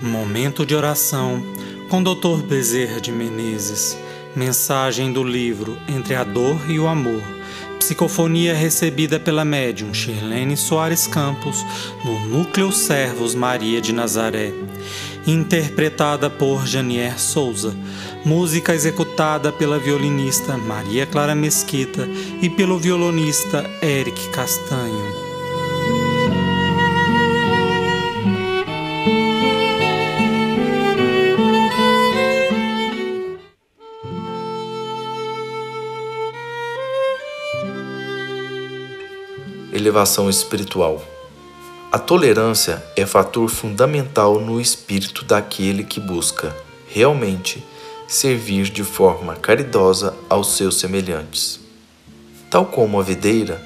[0.00, 1.42] Momento de oração
[1.90, 2.44] com Dr.
[2.46, 3.98] Bezerra de Menezes.
[4.36, 7.20] Mensagem do livro Entre a Dor e o Amor.
[7.80, 11.66] Psicofonia recebida pela médium Shirlene Soares Campos
[12.04, 14.52] no Núcleo Servos Maria de Nazaré.
[15.28, 17.76] Interpretada por Janier Souza.
[18.24, 22.08] Música executada pela violinista Maria Clara Mesquita
[22.40, 25.28] e pelo violonista Eric Castanho.
[39.70, 41.17] elevação espiritual.
[41.90, 46.54] A tolerância é fator fundamental no espírito daquele que busca,
[46.86, 47.64] realmente,
[48.06, 51.60] servir de forma caridosa aos seus semelhantes.
[52.50, 53.60] Tal como a videira,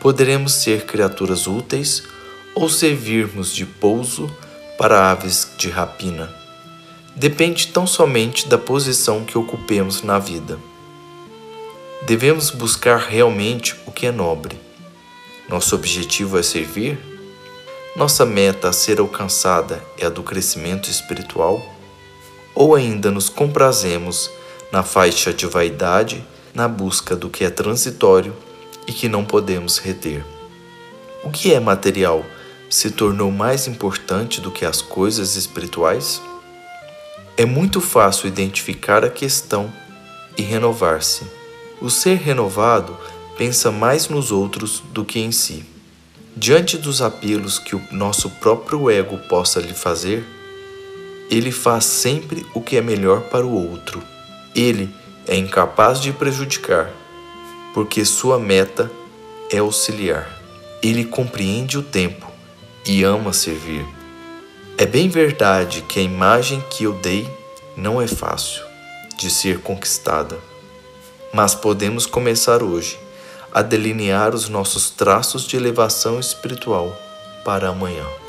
[0.00, 2.02] poderemos ser criaturas úteis
[2.54, 4.30] ou servirmos de pouso
[4.76, 6.28] para aves de rapina.
[7.14, 10.58] Depende tão somente da posição que ocupemos na vida.
[12.06, 14.60] Devemos buscar realmente o que é nobre
[15.52, 17.11] nosso objetivo é servir?
[17.94, 21.62] Nossa meta a ser alcançada é a do crescimento espiritual?
[22.54, 24.30] Ou ainda nos comprazemos
[24.72, 28.34] na faixa de vaidade, na busca do que é transitório
[28.86, 30.24] e que não podemos reter?
[31.22, 32.24] O que é material
[32.70, 36.22] se tornou mais importante do que as coisas espirituais?
[37.36, 39.70] É muito fácil identificar a questão
[40.38, 41.26] e renovar-se.
[41.78, 42.96] O ser renovado
[43.36, 45.71] pensa mais nos outros do que em si.
[46.34, 50.24] Diante dos apelos que o nosso próprio ego possa lhe fazer,
[51.30, 54.02] ele faz sempre o que é melhor para o outro.
[54.54, 54.88] Ele
[55.28, 56.90] é incapaz de prejudicar,
[57.74, 58.90] porque sua meta
[59.50, 60.26] é auxiliar.
[60.82, 62.26] Ele compreende o tempo
[62.86, 63.84] e ama servir.
[64.78, 67.28] É bem verdade que a imagem que eu dei
[67.76, 68.62] não é fácil
[69.18, 70.38] de ser conquistada,
[71.32, 72.98] mas podemos começar hoje
[73.54, 76.96] a delinear os nossos traços de elevação espiritual
[77.44, 78.21] para amanhã.